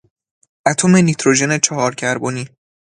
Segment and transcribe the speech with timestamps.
[0.71, 2.49] اتم نیتروژن چهار کربنی